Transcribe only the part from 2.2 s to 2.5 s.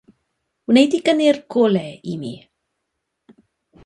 mi.